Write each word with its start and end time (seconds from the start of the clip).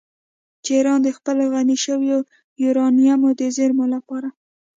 چې 0.63 0.71
ایران 0.77 0.99
د 1.03 1.09
خپلو 1.17 1.43
غني 1.53 1.77
شویو 1.85 2.19
یورانیمو 2.63 3.29
د 3.39 3.41
زیرمو 3.55 3.85
لپاره 3.95 4.29